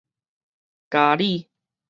[0.89, 1.47] 加里